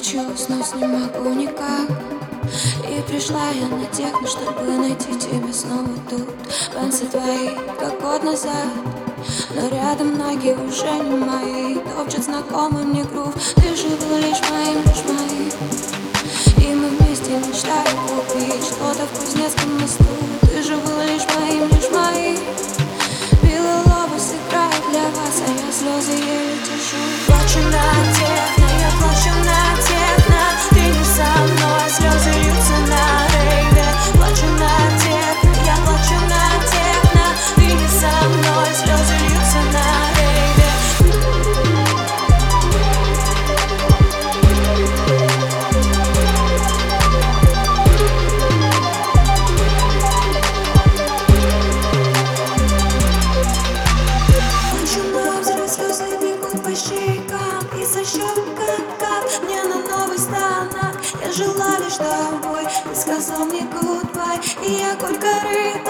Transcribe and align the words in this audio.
случилось, 0.00 0.48
но 0.48 0.62
с 0.62 0.74
ним 0.74 0.98
могу 0.98 1.30
никак. 1.34 1.88
И 2.88 3.02
пришла 3.02 3.50
я 3.50 3.66
на 3.68 3.84
техно, 3.86 4.26
чтобы 4.26 4.62
найти 4.62 5.14
тебя 5.14 5.52
снова 5.52 5.88
тут. 6.08 6.26
Пенсы 6.72 7.04
твои, 7.06 7.50
как 7.78 8.00
год 8.00 8.24
назад. 8.24 8.68
Но 9.54 9.68
рядом 9.68 10.16
ноги 10.16 10.56
уже 10.66 10.90
не 10.90 11.16
мои. 11.16 11.74
Топчет 11.74 12.24
знакомый 12.24 12.84
мне 12.84 13.04
грув. 13.04 13.34
Ты 13.56 13.76
же 13.76 13.88
был 13.88 14.16
лишь 14.16 14.40
моим, 14.50 14.78
лишь 14.84 15.04
моим. 15.04 15.50
И 16.58 16.74
мы 16.74 16.88
вместе 16.88 17.32
мечтали 17.32 17.90
купить 18.08 18.64
Что-то 18.64 19.06
в 19.06 19.18
Кузнецком 19.18 19.80
мосту 19.80 20.04
Ты 20.42 20.62
же 20.62 20.76
был 20.76 21.00
лишь 21.00 21.26
моим, 21.34 21.68
лишь 21.68 21.90
моим 21.90 21.99
И 57.78 57.84
со 57.84 58.04
щек 58.04 58.34
как 58.56 58.98
кап 58.98 59.42
мне 59.44 59.62
на 59.62 59.76
новый 59.76 60.18
станок. 60.18 60.96
Я 61.22 61.32
жила 61.32 61.78
лишь 61.78 61.96
тобой, 61.96 62.64
ты 62.84 62.94
сказал 62.94 63.44
мне 63.44 63.60
goodbye 63.60 64.40
И 64.66 64.72
я 64.72 64.94
горько 64.96 65.28
рыдаю, 65.44 65.89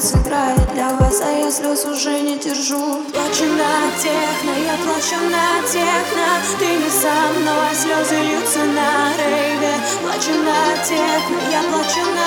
Кравец 0.00 0.14
играет 0.14 0.72
для 0.72 0.88
вас, 0.94 1.20
а 1.20 1.30
я 1.30 1.50
слез 1.50 1.84
уже 1.84 2.20
не 2.20 2.38
держу. 2.38 3.02
Плачу 3.12 3.44
на 3.44 3.90
техно, 4.00 4.52
я 4.64 4.74
плачу 4.84 5.20
на 5.30 5.68
техно. 5.68 6.26
Ты 6.58 6.66
не 6.76 6.90
со 6.90 7.12
мной, 7.38 7.74
слезы 7.74 8.16
льются 8.22 8.60
на 8.60 9.12
рейве. 9.18 9.74
Плачу 10.02 10.32
на 10.42 10.60
техно, 10.84 11.38
я 11.52 11.62
плачу 11.70 12.00
на 12.16 12.19